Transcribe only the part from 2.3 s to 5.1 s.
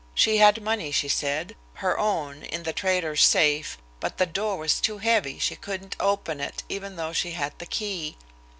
in the trader's safe, but the door was too